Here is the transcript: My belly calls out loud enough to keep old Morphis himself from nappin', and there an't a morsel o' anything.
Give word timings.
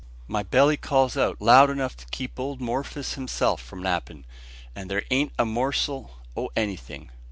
My 0.27 0.41
belly 0.41 0.77
calls 0.77 1.15
out 1.15 1.39
loud 1.39 1.69
enough 1.69 1.95
to 1.97 2.07
keep 2.07 2.39
old 2.39 2.59
Morphis 2.59 3.13
himself 3.13 3.61
from 3.61 3.83
nappin', 3.83 4.25
and 4.75 4.89
there 4.89 5.03
an't 5.11 5.31
a 5.37 5.45
morsel 5.45 6.15
o' 6.35 6.49
anything. 6.55 7.11